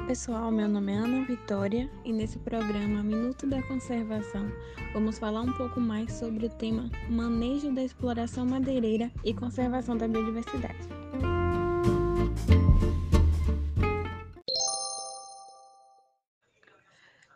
[0.00, 4.50] Olá pessoal, meu nome é Ana Vitória e nesse programa Minuto da Conservação
[4.94, 10.08] vamos falar um pouco mais sobre o tema Manejo da Exploração Madeireira e Conservação da
[10.08, 10.88] Biodiversidade.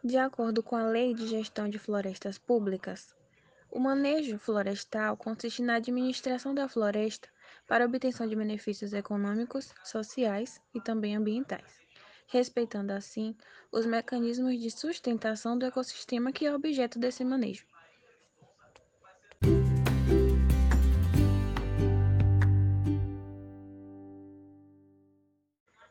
[0.02, 3.14] De acordo com a Lei de Gestão de Florestas Públicas,
[3.70, 7.28] o manejo florestal consiste na administração da floresta
[7.68, 11.83] para obtenção de benefícios econômicos, sociais e também ambientais
[12.34, 13.36] respeitando assim
[13.70, 17.64] os mecanismos de sustentação do ecossistema que é objeto desse manejo.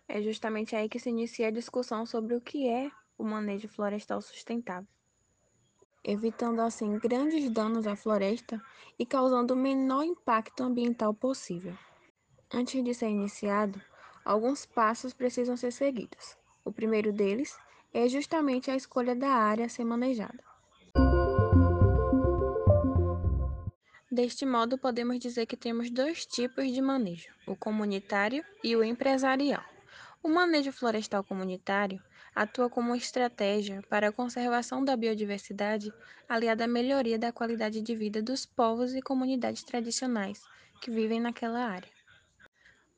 [0.05, 4.21] É justamente aí que se inicia a discussão sobre o que é o manejo florestal
[4.21, 4.87] sustentável,
[6.03, 8.61] evitando assim grandes danos à floresta
[8.99, 11.73] e causando o menor impacto ambiental possível.
[12.53, 13.81] Antes de ser iniciado,
[14.25, 16.37] alguns passos precisam ser seguidos.
[16.65, 17.57] O primeiro deles
[17.93, 20.43] é justamente a escolha da área a ser manejada.
[24.11, 29.63] Deste modo, podemos dizer que temos dois tipos de manejo: o comunitário e o empresarial.
[30.21, 32.01] O manejo florestal comunitário
[32.35, 35.91] atua como estratégia para a conservação da biodiversidade,
[36.29, 40.43] aliada à melhoria da qualidade de vida dos povos e comunidades tradicionais
[40.79, 41.89] que vivem naquela área.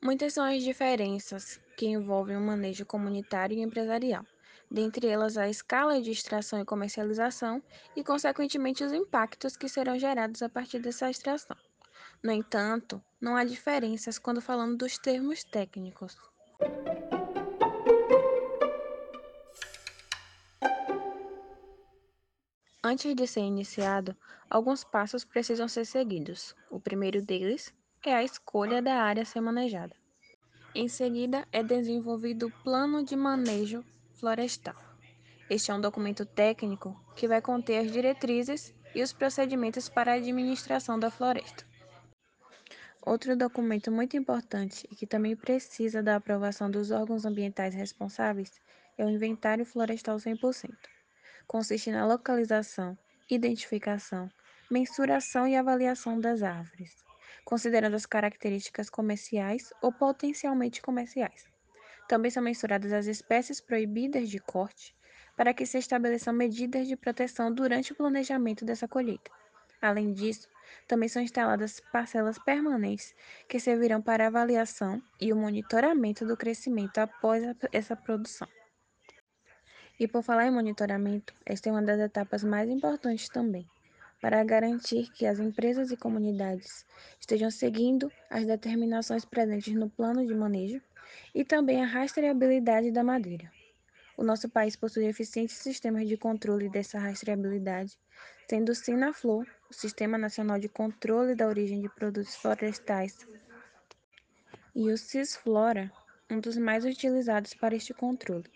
[0.06, 4.24] Muitas são as diferenças que envolvem o manejo comunitário e empresarial,
[4.70, 7.60] dentre elas a escala de extração e comercialização
[7.96, 11.56] e, consequentemente, os impactos que serão gerados a partir dessa extração.
[12.22, 16.16] No entanto, não há diferenças quando falamos dos termos técnicos.
[22.80, 24.16] Antes de ser iniciado,
[24.48, 26.54] alguns passos precisam ser seguidos.
[26.70, 27.74] O primeiro deles
[28.08, 29.94] é a escolha da área a ser manejada.
[30.72, 34.76] Em seguida, é desenvolvido o Plano de Manejo Florestal.
[35.50, 40.14] Este é um documento técnico que vai conter as diretrizes e os procedimentos para a
[40.14, 41.66] administração da floresta.
[43.02, 48.52] Outro documento muito importante e que também precisa da aprovação dos órgãos ambientais responsáveis
[48.96, 50.72] é o Inventário Florestal 100%.
[51.46, 52.96] Consiste na localização,
[53.28, 54.30] identificação,
[54.70, 57.05] mensuração e avaliação das árvores
[57.46, 61.46] considerando as características comerciais ou potencialmente comerciais.
[62.08, 64.94] Também são mensuradas as espécies proibidas de corte,
[65.36, 69.30] para que se estabeleçam medidas de proteção durante o planejamento dessa colheita.
[69.80, 70.48] Além disso,
[70.88, 73.14] também são instaladas parcelas permanentes
[73.48, 78.48] que servirão para avaliação e o monitoramento do crescimento após essa produção.
[80.00, 83.68] E por falar em monitoramento, esta é uma das etapas mais importantes também,
[84.20, 86.86] para garantir que as empresas e comunidades
[87.20, 90.80] estejam seguindo as determinações presentes no plano de manejo
[91.34, 93.50] e também a rastreabilidade da madeira.
[94.16, 97.98] O nosso país possui eficientes sistemas de controle dessa rastreabilidade,
[98.48, 103.26] sendo o SINAFLOR, o Sistema Nacional de Controle da Origem de Produtos Florestais,
[104.74, 105.92] e o CISFLORA,
[106.30, 108.50] um dos mais utilizados para este controle,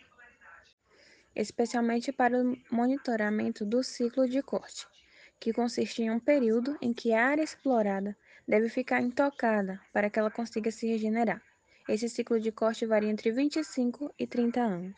[1.37, 4.87] especialmente para o monitoramento do ciclo de corte
[5.41, 8.15] que consiste em um período em que a área explorada
[8.47, 11.43] deve ficar intocada para que ela consiga se regenerar.
[11.89, 14.97] Esse ciclo de corte varia entre 25 e 30 anos.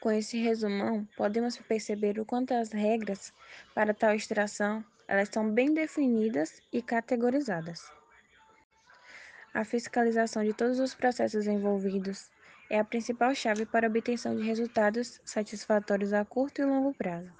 [0.00, 3.32] Com esse resumão, podemos perceber o quanto as regras
[3.74, 7.92] para tal extração elas estão bem definidas e categorizadas.
[9.52, 12.30] A fiscalização de todos os processos envolvidos
[12.70, 17.30] é a principal chave para a obtenção de resultados satisfatórios a curto e longo prazo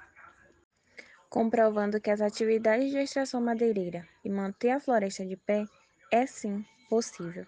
[1.31, 5.65] comprovando que as atividades de extração madeireira e manter a floresta de pé
[6.11, 7.47] é sim possível.